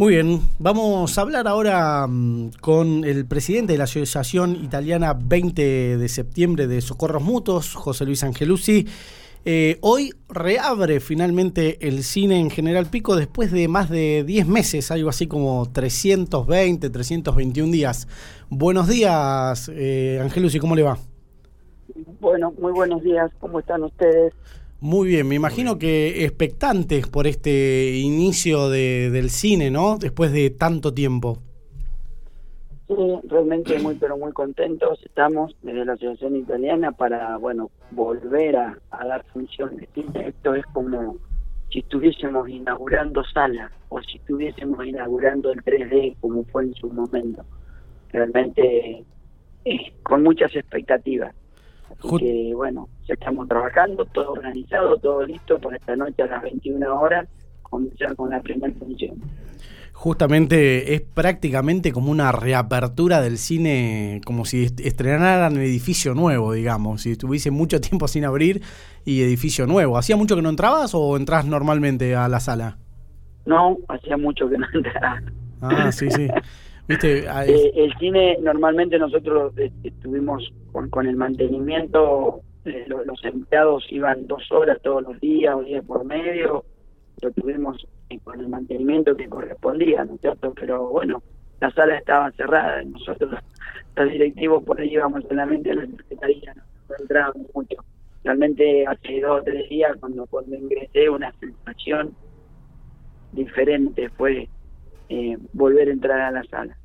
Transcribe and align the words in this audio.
Muy 0.00 0.14
bien, 0.14 0.40
vamos 0.58 1.18
a 1.18 1.20
hablar 1.20 1.46
ahora 1.46 2.06
mm, 2.06 2.52
con 2.62 3.04
el 3.04 3.26
presidente 3.26 3.72
de 3.72 3.78
la 3.78 3.84
Asociación 3.84 4.56
Italiana 4.56 5.12
20 5.12 5.98
de 5.98 6.08
septiembre 6.08 6.66
de 6.66 6.80
Socorros 6.80 7.22
Mutuos, 7.22 7.74
José 7.74 8.06
Luis 8.06 8.24
Angelucci. 8.24 8.86
Eh, 9.44 9.76
hoy 9.82 10.14
reabre 10.30 11.00
finalmente 11.00 11.86
el 11.86 12.02
cine 12.02 12.40
en 12.40 12.48
General 12.48 12.86
Pico 12.86 13.14
después 13.14 13.52
de 13.52 13.68
más 13.68 13.90
de 13.90 14.24
10 14.24 14.46
meses, 14.46 14.90
algo 14.90 15.10
así 15.10 15.26
como 15.26 15.70
320, 15.70 16.88
321 16.88 17.70
días. 17.70 18.08
Buenos 18.48 18.88
días, 18.88 19.70
eh, 19.74 20.18
Angelucci, 20.22 20.60
¿cómo 20.60 20.76
le 20.76 20.82
va? 20.82 20.96
Bueno, 22.20 22.54
muy 22.58 22.72
buenos 22.72 23.02
días, 23.02 23.30
¿cómo 23.38 23.60
están 23.60 23.82
ustedes? 23.82 24.32
Muy 24.82 25.08
bien, 25.08 25.28
me 25.28 25.34
imagino 25.34 25.78
que 25.78 26.24
expectantes 26.24 27.06
por 27.06 27.26
este 27.26 27.96
inicio 27.96 28.70
de, 28.70 29.10
del 29.10 29.28
cine, 29.28 29.70
¿no? 29.70 29.98
Después 29.98 30.32
de 30.32 30.48
tanto 30.48 30.94
tiempo. 30.94 31.38
Sí, 32.88 32.96
realmente 33.28 33.78
muy, 33.78 33.94
pero 33.96 34.16
muy 34.16 34.32
contentos 34.32 34.98
estamos 35.04 35.54
desde 35.62 35.84
la 35.84 35.92
Asociación 35.92 36.34
Italiana 36.34 36.92
para, 36.92 37.36
bueno, 37.36 37.70
volver 37.90 38.56
a, 38.56 38.78
dar 38.90 39.22
función 39.32 39.76
de 39.76 39.86
cine. 39.94 40.28
Esto 40.28 40.54
es 40.54 40.64
como 40.72 41.18
si 41.70 41.80
estuviésemos 41.80 42.48
inaugurando 42.48 43.22
sala 43.24 43.70
o 43.90 44.00
si 44.00 44.16
estuviésemos 44.16 44.84
inaugurando 44.86 45.52
el 45.52 45.62
3D 45.62 46.16
como 46.20 46.42
fue 46.44 46.64
en 46.64 46.74
su 46.74 46.88
momento. 46.88 47.44
Realmente 48.12 49.04
eh, 49.66 49.92
con 50.02 50.22
muchas 50.22 50.56
expectativas. 50.56 51.34
Así 51.90 52.16
que 52.18 52.52
bueno, 52.54 52.88
ya 53.06 53.14
estamos 53.14 53.48
trabajando, 53.48 54.04
todo 54.06 54.32
organizado, 54.32 54.96
todo 54.98 55.24
listo 55.24 55.58
para 55.58 55.76
esta 55.76 55.96
noche 55.96 56.22
a 56.22 56.26
las 56.26 56.42
21 56.42 57.00
horas 57.00 57.28
comenzar 57.62 58.14
con 58.16 58.30
la 58.30 58.40
primera 58.40 58.72
función. 58.74 59.16
Justamente 59.92 60.94
es 60.94 61.02
prácticamente 61.02 61.92
como 61.92 62.10
una 62.10 62.32
reapertura 62.32 63.20
del 63.20 63.36
cine, 63.36 64.22
como 64.24 64.46
si 64.46 64.64
estrenaran 64.64 65.52
el 65.56 65.62
edificio 65.62 66.14
nuevo, 66.14 66.54
digamos, 66.54 67.02
si 67.02 67.12
estuviese 67.12 67.50
mucho 67.50 67.80
tiempo 67.80 68.08
sin 68.08 68.24
abrir 68.24 68.62
y 69.04 69.22
edificio 69.22 69.66
nuevo. 69.66 69.98
¿Hacía 69.98 70.16
mucho 70.16 70.36
que 70.36 70.42
no 70.42 70.48
entrabas 70.48 70.94
o 70.94 71.16
entras 71.16 71.44
normalmente 71.44 72.16
a 72.16 72.28
la 72.28 72.40
sala? 72.40 72.78
No, 73.44 73.76
hacía 73.88 74.16
mucho 74.16 74.48
que 74.48 74.56
no 74.56 74.66
entraba. 74.72 75.20
Ah, 75.60 75.92
sí, 75.92 76.10
sí. 76.10 76.28
Eh, 76.88 77.72
el 77.76 77.94
cine, 77.98 78.38
normalmente 78.40 78.98
nosotros 78.98 79.56
eh, 79.58 79.70
estuvimos 79.84 80.52
con, 80.72 81.06
el 81.06 81.16
mantenimiento, 81.16 82.40
eh, 82.64 82.84
los, 82.88 83.24
empleados 83.24 83.86
iban 83.90 84.26
dos 84.26 84.50
horas 84.50 84.78
todos 84.82 85.02
los 85.02 85.20
días 85.20 85.54
o 85.54 85.62
días 85.62 85.84
por 85.84 86.04
medio, 86.04 86.64
lo 87.22 87.30
tuvimos 87.30 87.86
con 88.24 88.40
el 88.40 88.48
mantenimiento 88.48 89.16
que 89.16 89.28
correspondía, 89.28 90.04
¿no 90.04 90.14
es 90.14 90.20
cierto? 90.20 90.52
Pero 90.54 90.88
bueno, 90.88 91.22
la 91.60 91.70
sala 91.70 91.96
estaba 91.96 92.32
cerrada, 92.32 92.82
nosotros 92.82 93.34
los 93.94 94.10
directivos 94.10 94.64
por 94.64 94.80
ahí 94.80 94.92
íbamos 94.92 95.22
solamente 95.28 95.70
a 95.70 95.74
la 95.74 95.86
secretaría, 95.86 96.54
no, 96.54 96.62
entrábamos 96.98 97.46
mucho. 97.54 97.76
Realmente 98.24 98.84
hace 98.86 99.20
dos 99.20 99.40
o 99.40 99.44
tres 99.44 99.68
días 99.68 99.96
cuando, 100.00 100.26
cuando 100.26 100.56
ingresé 100.56 101.08
una 101.08 101.32
sensación 101.38 102.14
diferente 103.32 104.08
fue 104.10 104.48
eh, 105.10 105.36
volver 105.52 105.88
a 105.88 105.92
entrar 105.92 106.20
a 106.20 106.30
la 106.30 106.44
sala. 106.44 106.76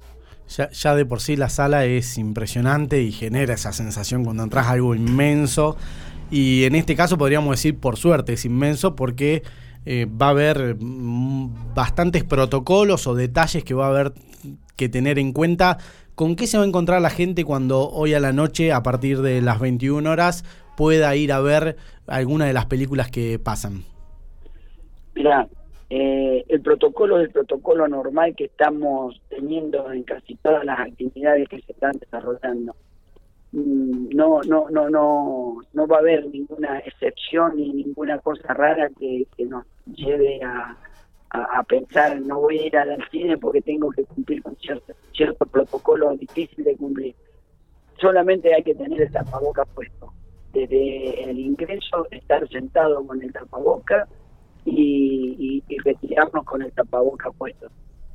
Ya, 0.47 0.95
de 0.95 1.05
por 1.05 1.21
sí 1.21 1.35
la 1.35 1.49
sala 1.49 1.85
es 1.85 2.17
impresionante 2.17 3.01
y 3.01 3.11
genera 3.11 3.53
esa 3.53 3.71
sensación 3.71 4.23
cuando 4.23 4.43
entras 4.43 4.67
algo 4.67 4.95
inmenso. 4.95 5.77
Y 6.31 6.63
en 6.63 6.75
este 6.75 6.95
caso 6.95 7.17
podríamos 7.17 7.51
decir, 7.51 7.79
por 7.79 7.97
suerte, 7.97 8.33
es 8.33 8.45
inmenso 8.45 8.95
porque 8.95 9.43
eh, 9.85 10.07
va 10.07 10.27
a 10.27 10.29
haber 10.31 10.75
mm, 10.79 11.75
bastantes 11.75 12.23
protocolos 12.23 13.05
o 13.05 13.13
detalles 13.13 13.63
que 13.63 13.75
va 13.75 13.85
a 13.85 13.89
haber 13.89 14.13
que 14.75 14.89
tener 14.89 15.19
en 15.19 15.31
cuenta. 15.31 15.77
¿Con 16.15 16.35
qué 16.35 16.47
se 16.47 16.57
va 16.57 16.63
a 16.63 16.67
encontrar 16.67 17.01
la 17.01 17.09
gente 17.11 17.43
cuando 17.43 17.89
hoy 17.89 18.13
a 18.13 18.19
la 18.19 18.33
noche, 18.33 18.71
a 18.71 18.81
partir 18.81 19.21
de 19.21 19.41
las 19.41 19.59
21 19.59 20.09
horas, 20.09 20.45
pueda 20.77 21.15
ir 21.15 21.31
a 21.31 21.41
ver 21.41 21.75
alguna 22.07 22.45
de 22.45 22.53
las 22.53 22.65
películas 22.65 23.11
que 23.11 23.37
pasan? 23.37 23.83
Mira, 25.13 25.47
eh, 25.97 26.43
el 26.49 26.59
protocolo 26.59 27.21
es 27.21 27.27
el 27.27 27.31
protocolo 27.31 27.87
normal 27.87 28.35
que 28.35 28.45
estamos 28.45 29.21
teniendo 29.29 29.89
en 29.93 30.03
casi 30.03 30.35
todas 30.35 30.65
las 30.65 30.77
actividades 30.77 31.47
que 31.47 31.61
se 31.61 31.71
están 31.71 31.93
desarrollando. 31.93 32.75
Mm, 33.53 34.09
no, 34.13 34.41
no, 34.41 34.69
no, 34.69 34.89
no, 34.89 35.61
no 35.71 35.87
va 35.87 35.95
a 35.95 35.99
haber 35.99 36.27
ninguna 36.27 36.79
excepción 36.79 37.55
ni 37.55 37.71
ninguna 37.71 38.19
cosa 38.19 38.53
rara 38.53 38.89
que, 38.99 39.25
nos 39.47 39.65
lleve 39.85 40.41
a, 40.43 40.75
pensar 41.65 42.19
no 42.19 42.41
voy 42.41 42.59
a 42.59 42.65
ir 42.67 42.77
al 42.77 43.09
cine 43.09 43.37
porque 43.37 43.61
tengo 43.61 43.89
que 43.91 44.03
cumplir 44.03 44.43
con 44.43 44.57
cierto, 44.57 44.93
cierto 45.13 45.45
protocolo 45.45 46.13
difícil 46.17 46.65
de 46.65 46.75
cumplir. 46.75 47.15
Solamente 48.01 48.53
hay 48.53 48.63
que 48.63 48.75
tener 48.75 49.01
el 49.01 49.11
tapaboca 49.13 49.63
puesto. 49.63 50.11
Desde 50.51 51.29
el 51.29 51.39
ingreso, 51.39 52.05
estar 52.11 52.45
sentado 52.49 53.07
con 53.07 53.21
el 53.21 53.31
tapaboca 53.31 54.09
y, 54.65 55.63
retirarnos 55.83 56.43
con 56.45 56.61
el 56.63 56.71
tapaboca 56.71 57.31
puesto. 57.31 57.67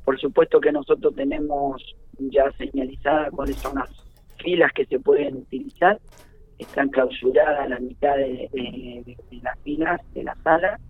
Por 0.05 0.19
supuesto 0.19 0.61
que 0.61 0.73
nosotros 0.73 1.15
tenemos 1.15 1.83
ya 2.19 2.51
señalizadas 2.53 3.31
cuáles 3.31 3.57
son 3.57 3.77
las 3.77 3.91
filas 4.39 4.73
que 4.73 4.87
se 4.87 4.99
pueden 4.99 5.37
utilizar, 5.37 6.01
están 6.59 6.89
clausuradas 6.89 7.69
la 7.69 7.79
mitad 7.79 8.17
de, 8.17 9.17
las 9.43 9.59
filas 9.61 10.01
de 10.15 10.25
la 10.25 10.35
sala, 10.43 10.81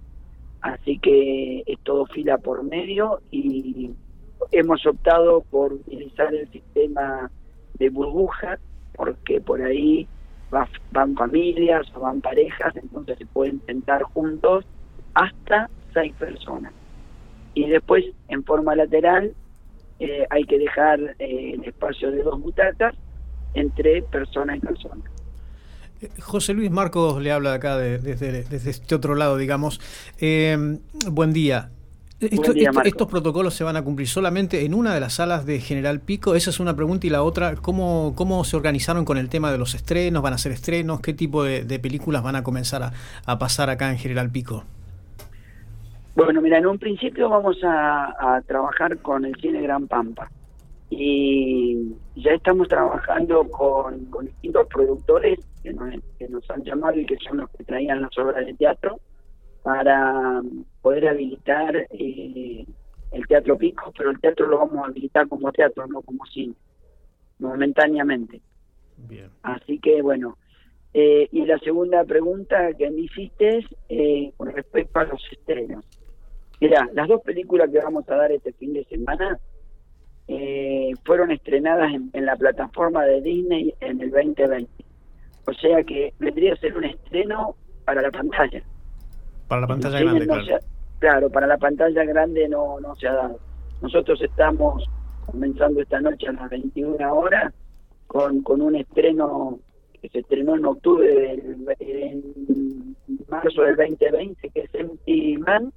así 0.62 0.98
que 0.98 1.62
es 1.66 1.78
todo 1.82 2.06
fila 2.06 2.38
por 2.38 2.62
medio 2.62 3.20
y 3.30 3.90
hemos 4.52 4.86
optado 4.86 5.42
por 5.42 5.72
utilizar 5.74 6.34
el 6.34 6.50
sistema 6.50 7.30
de 7.74 7.90
burbuja 7.90 8.58
porque 8.96 9.40
por 9.40 9.62
ahí 9.62 10.08
van 10.92 11.14
familias 11.14 11.86
o 11.94 12.00
van 12.00 12.20
parejas, 12.20 12.74
entonces 12.76 13.18
se 13.18 13.26
pueden 13.26 13.60
sentar 13.66 14.02
juntos 14.02 14.64
hasta 15.14 15.68
seis 15.92 16.12
personas. 16.18 16.72
Y 17.54 17.68
después, 17.68 18.04
en 18.28 18.44
forma 18.44 18.74
lateral, 18.74 19.34
eh, 19.98 20.26
hay 20.30 20.44
que 20.44 20.58
dejar 20.58 20.98
eh, 21.18 21.52
el 21.54 21.64
espacio 21.64 22.10
de 22.10 22.22
dos 22.22 22.40
butacas 22.40 22.94
entre 23.54 24.02
persona 24.02 24.56
y 24.56 24.60
persona. 24.60 25.02
Eh, 26.00 26.08
José 26.20 26.54
Luis 26.54 26.70
Marcos 26.70 27.20
le 27.20 27.32
habla 27.32 27.54
acá 27.54 27.76
desde, 27.76 28.44
desde, 28.44 28.70
este 28.70 28.94
otro 28.94 29.14
lado, 29.14 29.36
digamos. 29.36 29.80
buen 31.10 31.32
día. 31.32 31.70
¿Estos 32.20 33.08
protocolos 33.08 33.54
se 33.54 33.64
van 33.64 33.76
a 33.76 33.82
cumplir 33.82 34.06
solamente 34.06 34.66
en 34.66 34.74
una 34.74 34.92
de 34.94 35.00
las 35.00 35.14
salas 35.14 35.46
de 35.46 35.58
General 35.58 36.00
Pico? 36.00 36.34
Esa 36.34 36.50
es 36.50 36.60
una 36.60 36.76
pregunta. 36.76 37.06
Y 37.06 37.10
la 37.10 37.22
otra, 37.22 37.56
¿cómo, 37.56 38.12
cómo 38.14 38.44
se 38.44 38.56
organizaron 38.56 39.06
con 39.06 39.16
el 39.16 39.30
tema 39.30 39.50
de 39.50 39.56
los 39.58 39.74
estrenos? 39.74 40.22
¿Van 40.22 40.34
a 40.34 40.38
ser 40.38 40.52
estrenos? 40.52 41.00
¿Qué 41.00 41.14
tipo 41.14 41.44
de, 41.44 41.78
películas 41.78 42.22
van 42.22 42.36
a 42.36 42.42
comenzar 42.42 42.92
a 43.24 43.38
pasar 43.38 43.70
acá 43.70 43.90
en 43.90 43.98
General 43.98 44.30
Pico? 44.30 44.64
Bueno, 46.14 46.40
mira, 46.40 46.58
en 46.58 46.66
un 46.66 46.78
principio 46.78 47.28
vamos 47.28 47.58
a, 47.62 48.42
trabajar 48.46 48.98
con 48.98 49.24
el 49.24 49.34
Cine 49.36 49.62
Gran 49.62 49.86
Pampa 49.86 50.30
y 50.90 51.94
ya 52.16 52.32
estamos 52.32 52.66
trabajando 52.66 53.48
con, 53.48 54.08
distintos 54.22 54.66
productores 54.66 55.38
que 55.62 55.72
nos, 55.72 56.50
han 56.50 56.64
llamado 56.64 56.98
y 56.98 57.06
que 57.06 57.16
son 57.18 57.38
los 57.38 57.50
que 57.50 57.64
traían 57.64 58.02
las 58.02 58.16
obras 58.18 58.44
de 58.44 58.54
teatro 58.54 58.98
para 59.62 60.42
poder 60.82 61.08
habilitar 61.08 61.76
eh, 61.90 62.64
el 63.12 63.26
Teatro 63.26 63.56
Pico, 63.56 63.92
pero 63.96 64.10
el 64.10 64.20
teatro 64.20 64.46
lo 64.46 64.58
vamos 64.58 64.78
a 64.78 64.88
habilitar 64.88 65.28
como 65.28 65.52
teatro, 65.52 65.86
no 65.86 66.00
como 66.02 66.24
cine, 66.26 66.54
momentáneamente. 67.38 68.40
Bien. 68.96 69.30
Así 69.42 69.78
que 69.78 70.02
bueno, 70.02 70.36
eh, 70.92 71.28
y 71.30 71.44
la 71.44 71.58
segunda 71.58 72.04
pregunta 72.04 72.72
que 72.74 72.90
me 72.90 73.02
hiciste 73.02 73.58
es 73.58 73.64
eh, 73.88 74.32
con 74.36 74.52
respecto 74.52 74.98
a 74.98 75.04
los 75.04 75.22
estrenos. 75.30 75.84
Mira, 76.60 76.88
las 76.92 77.08
dos 77.08 77.22
películas 77.22 77.70
que 77.70 77.78
vamos 77.78 78.08
a 78.08 78.16
dar 78.16 78.32
este 78.32 78.52
fin 78.52 78.74
de 78.74 78.84
semana 78.84 79.38
eh, 80.28 80.92
fueron 81.04 81.30
estrenadas 81.30 81.92
en, 81.92 82.26
la 82.26 82.36
plataforma 82.36 83.04
de 83.04 83.22
Disney 83.22 83.74
en 83.80 84.00
el 84.00 84.10
2020. 84.10 84.68
O 85.46 85.52
sea 85.54 85.82
que 85.82 86.12
vendría 86.18 86.52
a 86.52 86.56
ser 86.56 86.76
un 86.76 86.84
estreno 86.84 87.56
para 87.84 88.02
la 88.02 88.10
pantalla. 88.10 88.62
Para 89.48 89.62
la 89.62 89.66
pantalla 89.66 90.00
grande, 90.00 90.26
claro. 90.26 90.58
claro, 90.98 91.30
para 91.30 91.46
la 91.46 91.58
pantalla 91.58 92.04
grande 92.04 92.48
no, 92.48 92.78
no 92.78 92.94
se 92.96 93.08
ha 93.08 93.14
dado. 93.14 93.40
Nosotros 93.80 94.20
estamos 94.22 94.84
comenzando 95.26 95.80
esta 95.80 96.00
noche 96.00 96.28
a 96.28 96.32
las 96.32 96.50
21 96.50 97.14
horas 97.14 97.54
con, 98.06 98.42
con 98.42 98.60
un 98.60 98.76
estreno 98.76 99.58
que 100.00 100.08
se 100.10 100.18
estrenó 100.20 100.56
en 100.56 100.64
octubre 100.66 101.08
del 101.08 101.66
en 101.80 102.96
marzo 103.28 103.62
del 103.62 103.76
2020, 103.76 104.50
que 104.50 104.60
es 104.60 104.74
Empty 104.74 105.38
Man, 105.38 105.72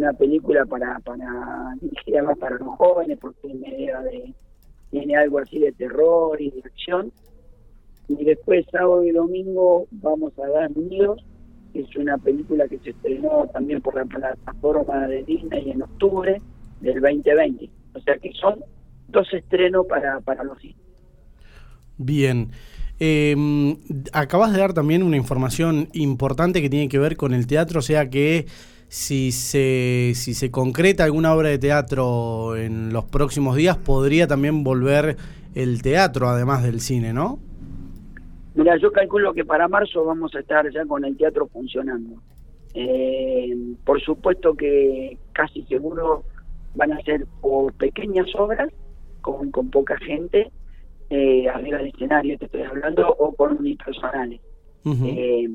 una 0.00 0.12
película 0.14 0.64
para 0.64 0.98
para 1.00 1.74
dirigida 1.80 2.34
para 2.36 2.56
los 2.56 2.68
jóvenes 2.76 3.18
porque 3.20 3.48
de, 3.48 4.34
tiene 4.90 5.16
algo 5.16 5.38
así 5.38 5.58
de 5.58 5.72
terror 5.72 6.40
y 6.40 6.50
de 6.50 6.60
acción 6.64 7.12
y 8.08 8.24
después 8.24 8.66
sábado 8.72 9.04
y 9.04 9.12
domingo 9.12 9.86
vamos 9.90 10.32
a 10.38 10.48
dar 10.48 10.74
Nidos 10.76 11.22
que 11.72 11.80
es 11.80 11.96
una 11.96 12.18
película 12.18 12.66
que 12.66 12.78
se 12.78 12.90
estrenó 12.90 13.46
también 13.52 13.80
por 13.80 13.94
la 13.94 14.04
plataforma 14.04 15.06
de 15.06 15.22
Disney 15.22 15.70
en 15.70 15.82
octubre 15.82 16.40
del 16.80 17.00
2020. 17.00 17.70
O 17.94 18.00
sea 18.00 18.16
que 18.18 18.32
son 18.32 18.58
dos 19.08 19.32
estrenos 19.32 19.86
para, 19.86 20.20
para 20.20 20.42
los 20.42 20.58
cines. 20.58 20.76
Bien. 21.96 22.50
Eh, 22.98 23.36
acabas 24.12 24.52
de 24.52 24.58
dar 24.58 24.74
también 24.74 25.02
una 25.02 25.16
información 25.16 25.88
importante 25.92 26.60
que 26.60 26.68
tiene 26.68 26.88
que 26.88 26.98
ver 26.98 27.16
con 27.16 27.32
el 27.32 27.46
teatro, 27.46 27.78
o 27.78 27.82
sea 27.82 28.10
que 28.10 28.46
si 28.90 29.30
se, 29.30 30.14
si 30.16 30.34
se 30.34 30.50
concreta 30.50 31.04
alguna 31.04 31.32
obra 31.32 31.48
de 31.48 31.58
teatro 31.60 32.56
en 32.56 32.92
los 32.92 33.04
próximos 33.04 33.54
días, 33.54 33.76
podría 33.76 34.26
también 34.26 34.64
volver 34.64 35.16
el 35.54 35.80
teatro 35.80 36.28
además 36.28 36.64
del 36.64 36.80
cine, 36.80 37.12
¿no? 37.12 37.38
Mira, 38.56 38.76
yo 38.78 38.90
calculo 38.90 39.32
que 39.32 39.44
para 39.44 39.68
marzo 39.68 40.04
vamos 40.04 40.34
a 40.34 40.40
estar 40.40 40.68
ya 40.72 40.84
con 40.86 41.04
el 41.04 41.16
teatro 41.16 41.46
funcionando. 41.46 42.20
Eh, 42.74 43.56
por 43.84 44.00
supuesto 44.00 44.54
que 44.54 45.16
casi 45.34 45.62
seguro 45.66 46.24
van 46.74 46.92
a 46.92 47.00
ser 47.02 47.26
por 47.40 47.72
pequeñas 47.74 48.26
obras, 48.36 48.72
con, 49.20 49.52
con 49.52 49.70
poca 49.70 49.98
gente, 49.98 50.50
eh, 51.10 51.48
arriba 51.48 51.78
del 51.78 51.88
escenario 51.94 52.36
te 52.38 52.46
estoy 52.46 52.62
hablando, 52.62 53.08
o 53.08 53.32
por 53.32 53.52
unipersonales. 53.52 54.40
eh, 54.84 55.48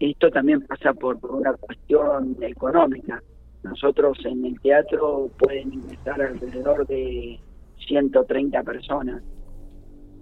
esto 0.00 0.30
también 0.30 0.62
pasa 0.62 0.92
por, 0.94 1.18
por, 1.18 1.32
una 1.32 1.52
cuestión 1.54 2.36
económica. 2.40 3.22
Nosotros 3.62 4.18
en 4.24 4.44
el 4.44 4.60
teatro 4.60 5.30
pueden 5.38 5.72
ingresar 5.74 6.22
alrededor 6.22 6.86
de 6.86 7.40
130 7.86 8.62
personas 8.62 9.22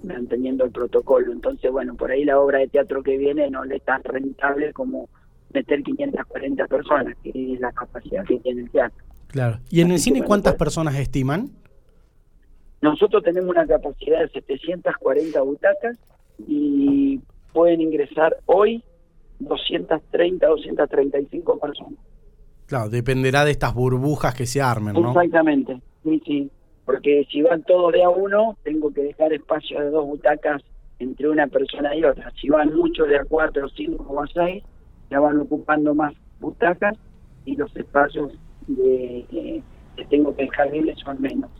manteniendo 0.03 0.65
el 0.65 0.71
protocolo. 0.71 1.33
Entonces, 1.33 1.71
bueno, 1.71 1.95
por 1.95 2.11
ahí 2.11 2.25
la 2.25 2.39
obra 2.41 2.61
de 2.61 2.69
teatro 2.69 3.03
que 3.03 3.17
viene 3.17 3.51
no 3.51 3.65
le 3.65 3.77
es 3.77 3.85
tan 3.85 4.03
rentable 4.05 4.73
como 4.73 5.09
meter 5.53 5.83
540 5.83 6.67
personas, 6.67 7.17
que 7.23 7.31
es 7.31 7.61
la 7.61 7.73
capacidad 7.73 8.25
que 8.25 8.39
tiene 8.41 8.63
el 8.63 8.71
teatro. 8.71 9.05
Claro. 9.29 9.59
¿Y 9.71 9.81
en 9.81 9.91
el 9.91 9.99
cine 9.99 10.23
cuántas 10.23 10.55
personas 10.55 10.95
estiman? 10.97 11.51
Nosotros 12.81 13.23
tenemos 13.23 13.51
una 13.51 13.67
capacidad 13.67 14.21
de 14.21 14.29
740 14.29 15.41
butacas 15.43 15.99
y 16.47 17.21
pueden 17.53 17.81
ingresar 17.81 18.37
hoy 18.47 18.85
230, 19.49 20.47
235 20.47 21.59
personas. 21.59 21.99
Claro, 22.67 22.89
dependerá 22.89 23.45
de 23.45 23.53
estas 23.53 23.75
burbujas 23.75 24.35
que 24.35 24.47
se 24.47 24.61
armen, 24.61 24.95
¿no? 24.95 25.09
Exactamente, 25.09 25.81
sí, 26.03 26.23
sí. 26.25 26.51
Porque 26.85 27.27
si 27.31 27.43
van 27.43 27.63
todos 27.63 27.93
de 27.93 28.03
a 28.03 28.09
uno, 28.09 28.57
tengo 28.63 28.93
que 28.93 29.03
dejar 29.03 29.33
espacio 29.33 29.81
de 29.81 29.91
dos 29.91 30.07
butacas 30.07 30.63
entre 30.99 31.29
una 31.29 31.47
persona 31.47 31.95
y 31.95 32.05
otra. 32.05 32.33
Si 32.41 32.49
van 32.49 32.75
muchos 32.75 33.09
de 33.09 33.19
a 33.19 33.25
cuatro, 33.25 33.69
cinco 33.71 34.05
o 34.09 34.23
a 34.23 34.27
seis, 34.29 34.63
ya 35.11 35.21
van 35.21 35.41
ocupando 35.41 35.95
más 35.95 36.15
butacas 36.41 36.97
y 37.45 37.57
los 37.57 37.75
espacios 37.77 38.33
de, 38.67 39.25
eh, 39.33 39.63
que 39.97 40.05
tengo 40.07 40.35
que 40.35 40.43
dejar 40.43 40.71
libres 40.73 40.99
son 41.05 41.21
menos. 41.21 41.51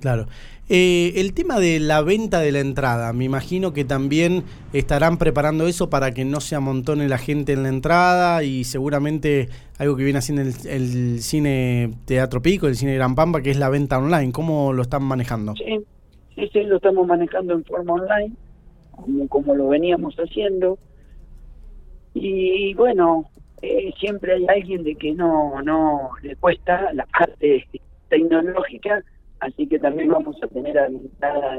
Claro. 0.00 0.26
Eh, 0.72 1.14
el 1.16 1.34
tema 1.34 1.58
de 1.58 1.80
la 1.80 2.00
venta 2.00 2.38
de 2.38 2.52
la 2.52 2.60
entrada, 2.60 3.12
me 3.12 3.24
imagino 3.24 3.72
que 3.72 3.84
también 3.84 4.44
estarán 4.72 5.18
preparando 5.18 5.66
eso 5.66 5.90
para 5.90 6.12
que 6.12 6.24
no 6.24 6.40
se 6.40 6.54
amontone 6.54 7.08
la 7.08 7.18
gente 7.18 7.52
en 7.54 7.64
la 7.64 7.70
entrada 7.70 8.44
y 8.44 8.62
seguramente 8.62 9.48
algo 9.78 9.96
que 9.96 10.04
viene 10.04 10.20
haciendo 10.20 10.42
el, 10.42 10.54
el 10.68 11.22
cine 11.22 11.90
Teatro 12.04 12.40
Pico, 12.40 12.68
el 12.68 12.76
cine 12.76 12.94
Gran 12.94 13.16
Pampa, 13.16 13.42
que 13.42 13.50
es 13.50 13.58
la 13.58 13.68
venta 13.68 13.98
online. 13.98 14.30
¿Cómo 14.30 14.72
lo 14.72 14.82
están 14.82 15.02
manejando? 15.02 15.54
Sí, 15.56 15.84
sí, 16.52 16.62
lo 16.62 16.76
estamos 16.76 17.04
manejando 17.04 17.54
en 17.54 17.64
forma 17.64 17.94
online, 17.94 18.32
como, 18.92 19.28
como 19.28 19.54
lo 19.56 19.68
veníamos 19.68 20.14
haciendo. 20.16 20.78
Y 22.14 22.74
bueno, 22.74 23.28
eh, 23.60 23.92
siempre 23.98 24.34
hay 24.34 24.46
alguien 24.46 24.84
de 24.84 24.94
que 24.94 25.12
no, 25.12 25.60
no 25.62 26.10
le 26.22 26.36
cuesta 26.36 26.92
la 26.92 27.06
parte 27.06 27.66
tecnológica 28.08 29.02
así 29.40 29.66
que 29.66 29.78
también 29.78 30.08
vamos 30.08 30.36
a 30.42 30.46
tener 30.48 30.78
habilitada 30.78 31.58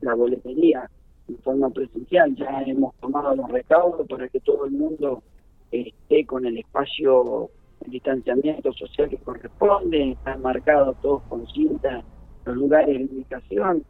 la, 0.00 0.14
boletería 0.14 0.90
en 1.28 1.38
forma 1.38 1.70
presencial. 1.70 2.34
Ya 2.34 2.62
hemos 2.62 2.94
tomado 2.96 3.34
los 3.34 3.48
recaudos 3.48 4.06
para 4.08 4.28
que 4.28 4.40
todo 4.40 4.66
el 4.66 4.72
mundo 4.72 5.22
esté 5.70 6.24
con 6.26 6.46
el 6.46 6.58
espacio 6.58 7.50
el 7.84 7.90
distanciamiento 7.90 8.72
social 8.72 9.08
que 9.10 9.18
corresponde, 9.18 10.12
están 10.12 10.40
marcados 10.40 10.96
todos 11.02 11.22
con 11.24 11.46
cinta 11.48 12.02
los 12.46 12.56
lugares 12.56 12.98
de 12.98 13.16
ubicación, 13.16 13.84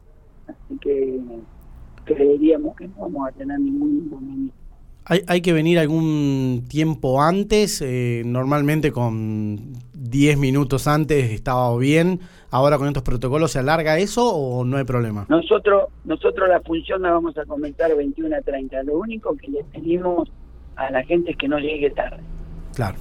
así 0.47 0.77
que 0.79 1.19
creeríamos 2.03 2.75
que 2.75 2.87
no 2.87 2.95
vamos 2.97 3.29
a 3.29 3.31
tener 3.31 3.59
ningún 3.59 4.05
inconveniente. 4.05 4.66
¿Hay, 5.09 5.21
¿Hay, 5.27 5.41
que 5.41 5.53
venir 5.53 5.79
algún 5.79 6.65
tiempo 6.69 7.21
antes? 7.21 7.81
Eh, 7.81 8.23
normalmente 8.25 8.91
con 8.91 9.57
10 9.93 10.37
minutos 10.37 10.85
antes 10.85 11.31
estaba 11.31 11.75
bien. 11.77 12.19
¿Ahora 12.51 12.77
con 12.77 12.87
estos 12.87 13.03
protocolos 13.03 13.51
se 13.51 13.59
alarga 13.59 13.97
eso 13.97 14.27
o 14.29 14.65
no 14.65 14.75
hay 14.75 14.83
problema? 14.83 15.25
Nosotros 15.29 15.85
nosotros 16.03 16.49
la 16.49 16.59
función 16.59 17.03
la 17.03 17.11
vamos 17.11 17.37
a 17.37 17.45
comentar 17.45 17.95
21 17.95 18.35
a 18.35 18.41
30. 18.41 18.83
Lo 18.83 18.99
único 18.99 19.35
que 19.37 19.47
le 19.47 19.63
pedimos 19.63 20.29
a 20.75 20.91
la 20.91 21.03
gente 21.03 21.31
es 21.31 21.37
que 21.37 21.47
no 21.47 21.57
llegue 21.57 21.89
tarde. 21.91 22.21
Claro. 22.75 22.97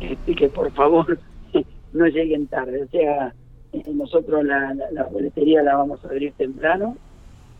Y 0.00 0.34
que 0.34 0.48
por 0.48 0.72
favor 0.72 1.18
no 1.92 2.06
lleguen 2.06 2.46
tarde. 2.46 2.84
O 2.84 2.88
sea, 2.88 3.34
eh, 3.74 3.82
nosotros 3.92 4.44
la, 4.44 4.72
la, 4.72 4.90
la, 4.92 5.04
boletería 5.04 5.62
la 5.62 5.76
vamos 5.76 6.02
a 6.04 6.08
abrir 6.08 6.32
temprano 6.32 6.96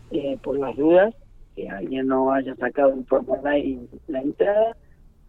eh, 0.09 0.39
por 0.41 0.57
las 0.57 0.75
dudas 0.75 1.13
que 1.59 1.69
alguien 1.69 2.07
no 2.07 2.31
haya 2.31 2.55
sacado 2.55 2.93
un 2.93 3.05
formulario 3.05 3.81
la 4.07 4.21
entrada. 4.21 4.77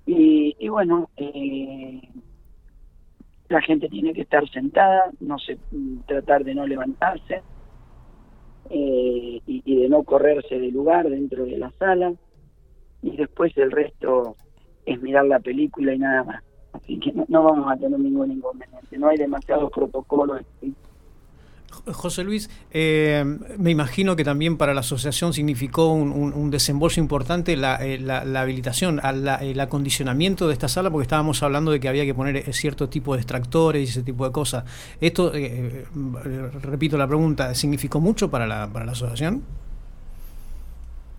Y, 0.07 0.57
y 0.59 0.69
bueno 0.69 1.11
eh, 1.17 2.01
la 3.49 3.61
gente 3.61 3.89
tiene 3.89 4.13
que 4.13 4.23
estar 4.23 4.49
sentada 4.51 5.11
no 5.21 5.39
se 5.39 5.59
tratar 6.07 6.43
de 6.45 6.55
no 6.55 6.67
levantarse 6.67 7.43
eh, 8.71 9.41
y, 9.47 9.63
y, 9.65 9.83
de 9.83 9.89
no 9.89 10.05
correrse 10.05 10.59
de 10.59 10.71
lugar 10.71 11.09
dentro 11.11 11.45
de 11.45 11.59
la 11.59 11.71
sala. 11.73 12.13
Y 13.03 13.17
después 13.17 13.57
el 13.57 13.73
resto 13.73 14.37
es 14.87 15.01
mirar 15.03 15.27
la 15.27 15.41
película 15.41 15.93
y 15.93 15.99
nada 15.99 16.23
más. 16.25 16.45
Así 16.73 16.99
que 17.01 17.13
no, 17.13 17.25
no 17.29 17.43
vamos 17.43 17.73
a 17.73 17.77
tener 17.77 17.99
ningún 17.99 18.31
inconveniente. 18.31 18.97
No 18.97 19.09
hay 19.09 19.17
demasiados 19.17 19.73
protocolos 19.73 20.43
José 21.71 22.25
Luis, 22.25 22.51
eh, 22.73 23.25
me 23.59 23.71
imagino 23.71 24.17
que 24.17 24.25
también 24.25 24.57
para 24.57 24.75
la 24.75 24.81
asociación 24.81 25.33
significó 25.33 25.93
un, 25.93 26.51
desembolso 26.51 27.01
importante 27.01 27.57
la, 27.57 27.77
eh, 27.77 27.99
la, 27.99 28.41
habilitación, 28.41 29.01
el 29.05 29.61
acondicionamiento 29.61 30.49
de 30.49 30.53
esta 30.53 30.69
sala, 30.69 30.91
porque 30.91 31.05
estábamos 31.05 31.43
hablando 31.43 31.71
de 31.71 31.81
que 31.81 31.89
había 31.89 32.05
que 32.05 32.15
poner 32.15 32.37
eh, 32.37 32.53
cierto 32.53 32.89
tipo 32.89 33.15
de 33.15 33.21
extractores 33.21 33.83
y 33.83 33.85
ese 33.85 34.03
tipo 34.03 34.25
de 34.25 34.33
cosas. 34.33 34.65
Esto, 35.01 35.33
eh, 35.35 35.85
repito 36.63 36.97
la 36.99 37.07
pregunta, 37.07 37.55
¿significó 37.55 38.01
mucho 38.01 38.31
para 38.31 38.47
la, 38.47 38.69
para 38.73 38.85
la 38.85 38.93
asociación? 38.93 39.43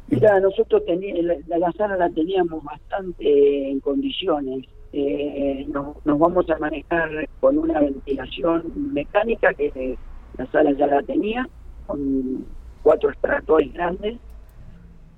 Mira, 0.09 0.39
nosotros 0.41 0.83
la, 1.47 1.71
sala 1.71 1.95
la 1.95 2.09
teníamos 2.09 2.61
bastante 2.63 3.69
en 3.69 3.79
condiciones. 3.79 4.65
Eh, 4.91 5.65
nos, 5.69 6.05
nos 6.05 6.19
vamos 6.19 6.49
a 6.49 6.59
manejar 6.59 7.29
con 7.39 7.57
una 7.57 7.79
ventilación 7.79 8.91
mecánica 8.93 9.53
que 9.53 9.97
la 10.37 10.45
sala 10.47 10.71
ya 10.71 10.87
la 10.87 11.01
tenía, 11.03 11.47
con 11.87 12.45
cuatro 12.83 13.09
extractores 13.09 13.73
grandes. 13.73 14.17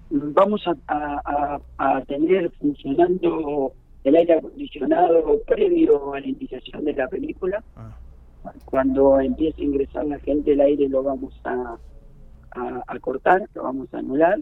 Vamos 0.09 0.63
a, 0.67 0.75
a, 0.87 1.59
a, 1.77 2.01
tener 2.01 2.51
funcionando 2.59 3.73
el 4.03 4.15
aire 4.15 4.33
acondicionado 4.33 5.39
previo 5.47 6.13
a 6.13 6.19
la 6.19 6.27
iniciación 6.27 6.85
de 6.85 6.93
la 6.93 7.07
película. 7.07 7.63
Ah. 7.75 7.95
Cuando 8.65 9.19
empiece 9.19 9.61
a 9.61 9.65
ingresar 9.65 10.05
la 10.05 10.19
gente, 10.19 10.53
el 10.53 10.61
aire 10.61 10.89
lo 10.89 11.01
vamos 11.01 11.33
a, 11.45 11.77
a, 12.51 12.99
cortar, 12.99 13.47
lo 13.55 13.63
vamos 13.63 13.93
a 13.93 13.99
anular. 13.99 14.39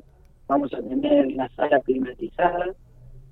Vamos 0.48 0.74
a 0.74 0.82
tener 0.82 1.32
la 1.34 1.48
sala 1.50 1.80
climatizada. 1.80 2.74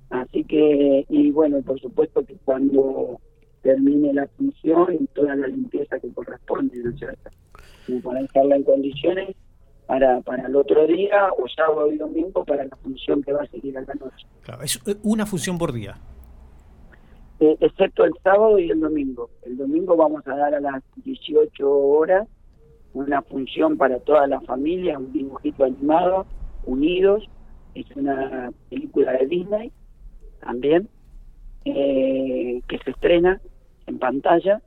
Así 0.08 0.44
que, 0.44 1.04
y 1.08 1.30
bueno, 1.30 1.60
por 1.62 1.78
supuesto 1.80 2.24
que 2.24 2.36
cuando 2.44 3.20
termine 3.62 4.12
la 4.14 4.26
función 4.28 4.94
y 4.98 5.06
toda 5.08 5.34
la 5.36 5.46
limpieza 5.46 5.98
que 5.98 6.12
corresponde, 6.12 6.76
¿no 6.82 6.90
es 6.90 6.98
cierto? 6.98 7.30
Como 7.86 8.00
para 8.00 8.20
dejarla 8.22 8.56
en 8.56 8.64
condiciones 8.64 9.36
para, 9.86 10.20
para 10.20 10.46
el 10.46 10.54
otro 10.54 10.86
día, 10.86 11.30
o 11.36 11.48
sábado 11.48 11.92
y 11.92 11.96
domingo, 11.96 12.44
para 12.44 12.64
la 12.64 12.76
función 12.76 13.22
que 13.22 13.32
va 13.32 13.42
a 13.42 13.46
seguir 13.46 13.76
a 13.76 13.80
la 13.82 13.94
noche. 13.94 14.26
Claro, 14.42 14.62
es 14.62 14.80
una 15.02 15.26
función 15.26 15.58
por 15.58 15.72
día. 15.72 15.96
Eh, 17.40 17.56
excepto 17.58 18.04
el 18.04 18.12
sábado 18.22 18.58
y 18.58 18.70
el 18.70 18.78
domingo. 18.78 19.30
El 19.42 19.56
domingo 19.56 19.96
vamos 19.96 20.26
a 20.26 20.36
dar 20.36 20.54
a 20.54 20.60
las 20.60 20.82
18 21.04 21.68
horas 21.68 22.28
una 22.92 23.22
función 23.22 23.76
para 23.76 23.98
toda 24.00 24.26
la 24.26 24.40
familia, 24.42 24.98
un 24.98 25.12
dibujito 25.12 25.64
animado, 25.64 26.26
Unidos, 26.66 27.28
es 27.74 27.86
una 27.96 28.50
película 28.68 29.12
de 29.12 29.26
Disney 29.26 29.72
también, 30.40 30.88
eh, 31.64 32.60
que 32.68 32.78
se 32.78 32.90
estrena 32.90 33.40
en 33.90 33.98
pantalla 33.98 34.62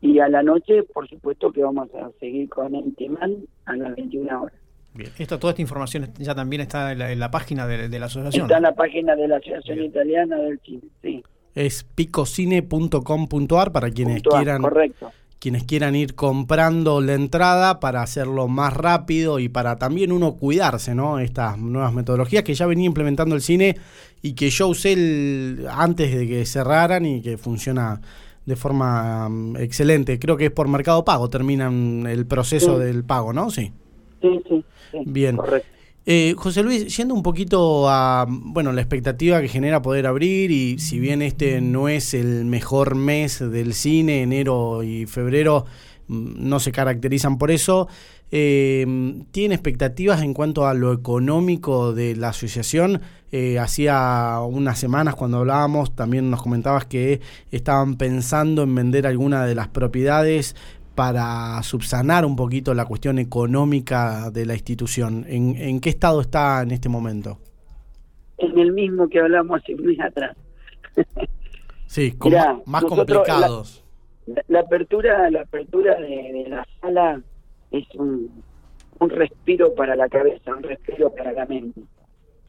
y 0.00 0.18
a 0.18 0.28
la 0.28 0.42
noche 0.42 0.82
por 0.82 1.08
supuesto 1.08 1.52
que 1.52 1.62
vamos 1.62 1.88
a 1.94 2.10
seguir 2.18 2.48
con 2.48 2.74
el 2.74 2.94
Temán 2.96 3.36
a 3.64 3.76
las 3.76 3.94
21 3.96 4.42
horas. 4.42 4.58
Bien. 4.94 5.10
Esto, 5.18 5.38
toda 5.38 5.52
esta 5.52 5.62
información 5.62 6.08
ya 6.18 6.34
también 6.34 6.62
está 6.62 6.92
en 6.92 6.98
la, 6.98 7.12
en 7.12 7.20
la 7.20 7.30
página 7.30 7.66
de, 7.66 7.88
de, 7.88 7.98
la 7.98 8.06
asociación. 8.06 8.46
Está 8.46 8.56
en 8.56 8.62
la 8.62 8.74
página 8.74 9.14
de 9.14 9.28
la 9.28 9.36
Asociación 9.36 9.76
Bien. 9.76 9.90
Italiana 9.90 10.36
del 10.36 10.58
Cine, 10.60 10.82
sí. 11.02 11.22
Es 11.54 11.84
picocine.com.ar 11.84 13.72
para 13.72 13.90
quienes 13.90 14.22
quieran 14.22 14.62
correcto 14.62 15.12
quienes 15.38 15.64
quieran 15.64 15.94
ir 15.94 16.14
comprando 16.14 17.00
la 17.00 17.14
entrada 17.14 17.78
para 17.78 18.02
hacerlo 18.02 18.48
más 18.48 18.72
rápido 18.72 19.38
y 19.38 19.48
para 19.48 19.76
también 19.76 20.12
uno 20.12 20.34
cuidarse, 20.34 20.94
¿no? 20.94 21.18
Estas 21.18 21.58
nuevas 21.58 21.92
metodologías 21.92 22.42
que 22.42 22.54
ya 22.54 22.66
venía 22.66 22.86
implementando 22.86 23.34
el 23.34 23.42
cine 23.42 23.76
y 24.22 24.34
que 24.34 24.50
yo 24.50 24.68
usé 24.68 25.58
antes 25.70 26.16
de 26.16 26.26
que 26.26 26.46
cerraran 26.46 27.04
y 27.04 27.20
que 27.20 27.36
funciona 27.36 28.00
de 28.46 28.56
forma 28.56 29.28
mm, 29.28 29.56
excelente. 29.58 30.18
Creo 30.18 30.36
que 30.36 30.46
es 30.46 30.50
por 30.52 30.68
Mercado 30.68 31.04
Pago, 31.04 31.28
terminan 31.28 32.06
el 32.06 32.26
proceso 32.26 32.78
del 32.78 33.04
pago, 33.04 33.32
¿no? 33.32 33.50
Sí. 33.50 33.72
Sí, 34.22 34.40
sí. 34.48 34.64
Bien. 35.04 35.36
Correcto. 35.36 35.76
Eh, 36.08 36.34
José 36.38 36.62
Luis, 36.62 36.96
yendo 36.96 37.14
un 37.14 37.22
poquito 37.24 37.90
a 37.90 38.26
bueno 38.28 38.70
la 38.70 38.80
expectativa 38.80 39.40
que 39.40 39.48
genera 39.48 39.82
poder 39.82 40.06
abrir 40.06 40.52
y 40.52 40.78
si 40.78 41.00
bien 41.00 41.20
este 41.20 41.60
no 41.60 41.88
es 41.88 42.14
el 42.14 42.44
mejor 42.44 42.94
mes 42.94 43.40
del 43.40 43.74
cine, 43.74 44.22
enero 44.22 44.84
y 44.84 45.06
febrero 45.06 45.66
mm, 46.06 46.48
no 46.48 46.60
se 46.60 46.70
caracterizan 46.70 47.38
por 47.38 47.50
eso, 47.50 47.88
eh, 48.30 48.84
¿tiene 49.30 49.54
expectativas 49.54 50.22
en 50.22 50.34
cuanto 50.34 50.66
a 50.66 50.74
lo 50.74 50.92
económico 50.92 51.92
de 51.92 52.16
la 52.16 52.28
asociación? 52.30 53.00
Eh, 53.32 53.58
hacía 53.58 54.38
unas 54.40 54.78
semanas 54.78 55.14
cuando 55.14 55.38
hablábamos 55.38 55.94
también 55.94 56.30
nos 56.30 56.42
comentabas 56.42 56.86
que 56.86 57.20
estaban 57.50 57.96
pensando 57.96 58.62
en 58.62 58.74
vender 58.74 59.06
alguna 59.06 59.44
de 59.44 59.54
las 59.54 59.68
propiedades 59.68 60.54
para 60.94 61.62
subsanar 61.62 62.24
un 62.24 62.36
poquito 62.36 62.72
la 62.72 62.86
cuestión 62.86 63.18
económica 63.18 64.30
de 64.30 64.46
la 64.46 64.54
institución. 64.54 65.24
¿En, 65.28 65.80
qué 65.80 65.90
estado 65.90 66.20
está 66.22 66.62
en 66.62 66.70
este 66.70 66.88
momento? 66.88 67.38
En 68.38 68.58
el 68.58 68.72
mismo 68.72 69.08
que 69.08 69.20
hablamos 69.20 69.60
hace 69.60 69.74
un 69.74 69.86
mes 69.86 70.00
atrás. 70.00 70.36
sí, 71.86 72.16
más 72.64 72.84
complicados. 72.84 73.84
La, 74.48 74.60
apertura, 74.60 75.30
la 75.30 75.42
apertura 75.42 76.00
de, 76.00 76.46
la 76.48 76.66
sala 76.80 77.20
es 77.70 77.86
un, 77.94 78.42
un 79.00 79.10
respiro 79.10 79.74
para 79.74 79.96
la 79.96 80.08
cabeza, 80.08 80.54
un 80.54 80.62
respiro 80.62 81.12
para 81.14 81.32
la 81.32 81.46
mente. 81.46 81.82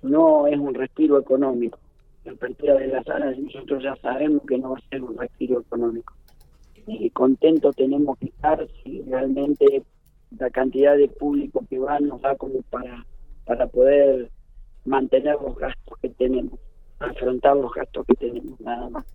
No 0.01 0.47
es 0.47 0.57
un 0.57 0.73
respiro 0.73 1.19
económico. 1.19 1.79
La 2.25 2.33
apertura 2.33 2.75
de 2.75 2.87
la 2.87 3.03
sala 3.03 3.31
nosotros 3.31 3.83
ya 3.83 3.95
sabemos 3.97 4.43
que 4.47 4.57
no 4.57 4.71
va 4.71 4.77
a 4.77 4.89
ser 4.89 5.03
un 5.03 5.17
respiro 5.17 5.61
económico 5.61 6.13
y 6.87 7.09
contentos 7.09 7.75
tenemos 7.75 8.17
que 8.17 8.27
estar 8.27 8.65
si 8.83 9.01
realmente 9.01 9.83
la 10.39 10.49
cantidad 10.49 10.95
de 10.95 11.09
público 11.09 11.63
que 11.69 11.79
va 11.79 11.99
nos 11.99 12.21
da 12.21 12.35
como 12.35 12.61
para, 12.63 13.05
para 13.45 13.67
poder 13.67 14.31
mantener 14.85 15.35
los 15.41 15.57
gastos 15.57 15.97
que 16.01 16.09
tenemos, 16.09 16.59
afrontar 16.99 17.57
los 17.57 17.73
gastos 17.73 18.05
que 18.05 18.15
tenemos 18.15 18.59
nada 18.61 18.89
más, 18.89 19.05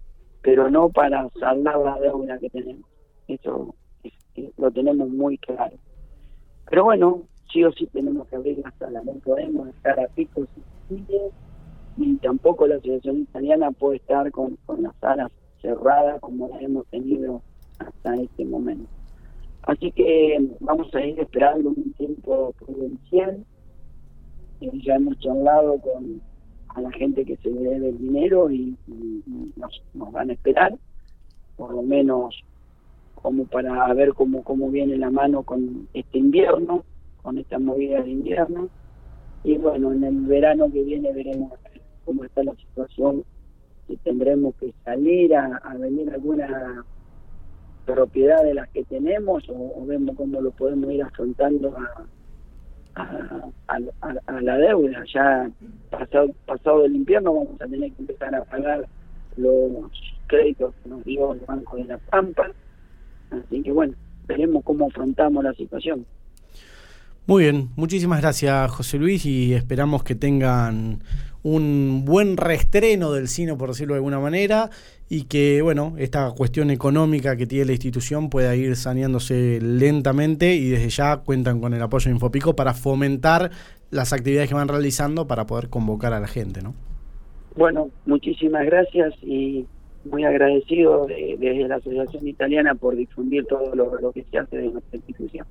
pero 0.43 0.71
no 0.71 0.91
para 0.91 1.29
saldar 1.41 1.79
la 1.79 1.99
deuda 1.99 2.39
que 2.39 2.51
tenemos. 2.51 2.89
Eso 3.29 3.75
lo 4.59 4.71
tenemos 4.71 5.09
muy 5.09 5.39
claro. 5.39 5.77
Pero 6.73 6.85
bueno, 6.85 7.25
sí 7.53 7.63
o 7.65 7.73
sí 7.73 7.87
tenemos 7.89 8.27
que 8.29 8.37
abrir 8.37 8.57
la 8.65 8.73
sala, 8.79 9.03
no 9.05 9.13
podemos 9.23 9.69
estar 9.69 10.01
a 10.01 10.09
picos 10.09 10.49
y 11.99 12.17
tampoco 12.17 12.67
la 12.67 12.77
Asociación 12.77 13.19
Italiana 13.19 13.73
puede 13.73 13.97
estar 13.97 14.33
con, 14.33 14.57
con 14.65 14.83
las 14.83 14.97
salas 14.97 15.31
cerradas 15.61 16.19
como 16.23 16.49
las 16.49 16.63
hemos 16.63 16.87
tenido 16.87 17.43
hasta 17.79 18.17
este 18.17 18.47
momento. 18.47 18.89
Así 19.65 19.93
que 19.93 20.49
vamos 20.61 20.95
a 20.95 21.05
ir 21.05 21.21
esperando 21.21 21.69
un 21.69 21.93
tiempo 21.93 22.55
prudencial. 22.59 23.45
ya 24.61 24.95
hemos 24.95 25.19
charlado 25.19 25.79
con 25.79 26.23
a 26.71 26.81
la 26.81 26.91
gente 26.93 27.27
que 27.27 27.37
se 27.37 27.51
le 27.51 27.69
debe 27.69 27.91
el 27.91 27.99
dinero 27.99 28.51
y, 28.51 28.75
nos, 29.57 29.83
van 29.93 30.31
a 30.31 30.33
esperar, 30.33 30.75
por 31.59 31.75
lo 31.75 31.83
menos 31.83 32.43
como 33.23 33.45
para 33.47 33.93
ver 33.95 34.13
cómo, 34.15 34.43
cómo 34.43 34.71
viene 34.71 34.97
la 34.97 35.11
mano 35.11 35.43
con 35.45 35.89
este 35.95 36.19
invierno, 36.19 36.85
con 37.23 37.39
esta 37.39 37.59
movida 37.59 38.03
de 38.03 38.11
invierno. 38.11 38.69
Y 39.45 39.57
bueno, 39.59 39.93
en 39.93 40.05
el 40.05 40.21
verano 40.27 40.71
que 40.73 40.83
viene 40.83 41.13
veremos 41.13 41.53
cómo 42.05 42.25
está 42.25 42.43
la 42.43 42.55
situación, 42.57 43.25
si 43.87 43.97
tendremos 43.99 44.55
que 44.57 44.73
salir 44.85 45.35
a, 45.35 45.57
a 45.57 45.75
venir 45.77 46.11
alguna 46.11 46.85
propiedad 47.85 48.43
de 48.43 48.55
las 48.55 48.69
que 48.71 48.85
tenemos 48.85 49.45
o, 49.49 49.85
vemos 49.87 50.17
cómo 50.17 50.41
lo 50.41 50.51
podemos 50.53 50.91
ir 50.93 51.03
afrontando 51.03 51.75
a, 51.77 52.05
a, 53.69 54.41
la 54.41 54.59
deuda. 54.59 55.05
Ya 55.13 55.51
pasado, 55.91 56.31
pasado 56.47 56.85
el 56.85 56.95
invierno 56.95 57.35
vamos 57.35 57.61
a 57.61 57.67
tener 57.67 57.93
que 57.93 58.03
empezar 58.03 58.35
a 58.35 58.45
pagar 58.45 58.87
los 59.37 59.91
créditos 60.27 60.75
que 60.83 60.89
nos 60.89 61.05
dio 61.05 61.33
el 61.33 61.41
Banco 61.41 61.77
de 61.77 61.85
la 61.85 61.99
Pampa. 61.99 62.51
Así 63.33 63.63
que 63.63 63.73
bueno, 63.73 63.95
veremos 64.27 64.63
cómo 64.65 64.87
afrontamos 64.87 65.43
la 65.43 65.53
situación. 65.55 66.07
Muy 67.27 67.45
bien, 67.45 67.69
muchísimas 67.77 68.21
gracias 68.21 68.71
José 68.71 68.99
Luis 68.99 69.25
y 69.27 69.55
esperamos 69.55 70.03
que 70.03 70.15
tengan 70.15 71.03
un 71.45 72.05
buen 72.05 72.37
reestreno 72.37 73.13
del 73.13 73.29
cine, 73.29 73.55
por 73.55 73.71
decirlo 73.71 73.95
de 73.95 73.99
alguna 73.99 74.21
manera, 74.21 74.71
y 75.09 75.25
que, 75.25 75.61
bueno, 75.63 75.95
esta 75.99 76.31
cuestión 76.33 76.71
económica 76.71 77.37
que 77.37 77.47
tiene 77.47 77.67
la 77.67 77.73
institución 77.73 78.31
pueda 78.31 78.55
ir 78.55 78.77
saneándose 78.77 79.61
lentamente 79.61 80.55
y 80.55 80.71
desde 80.71 80.89
ya 80.89 81.19
cuentan 81.19 81.61
con 81.61 81.75
el 81.75 81.83
apoyo 81.83 82.07
de 82.07 82.15
Infopico 82.15 82.55
para 82.55 82.75
fomentar 82.75 83.51
las 83.91 84.13
actividades 84.13 84.49
que 84.49 84.55
van 84.55 84.69
realizando 84.69 85.27
para 85.27 85.47
poder 85.47 85.69
convocar 85.69 86.13
a 86.13 86.21
la 86.21 86.29
gente, 86.29 86.63
¿no? 86.63 86.75
Bueno, 87.57 87.91
muchísimas 88.07 88.65
gracias 88.65 89.15
y 89.23 89.67
muy 90.05 90.25
agradecido 90.25 91.07
desde 91.07 91.69
la 91.69 91.77
Asociación 91.77 92.27
Italiana 92.27 92.75
por 92.75 92.97
difundir 92.97 93.47
todo 93.47 93.75
lo, 93.75 93.99
lo 94.01 94.13
que 94.13 94.25
se 94.25 94.39
hace 94.39 94.57
de 94.57 94.69
nuestra 94.69 94.97
institución. 94.97 95.47